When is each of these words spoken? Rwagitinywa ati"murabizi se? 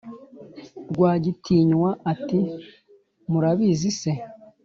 Rwagitinywa 0.91 1.89
ati"murabizi 2.11 3.89
se? 3.99 4.11